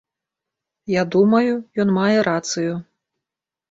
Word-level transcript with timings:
Я 0.93 1.03
думаю, 1.17 1.53
ён 1.87 1.95
мае 2.01 2.19
рацыю. 2.33 2.73